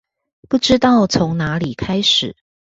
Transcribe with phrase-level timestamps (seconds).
[0.49, 2.35] 不知道從哪裡開始